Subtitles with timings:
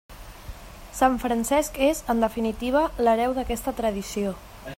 [0.99, 4.35] Sant Francesc és, en definitiva, l'hereu d'aquesta tradició.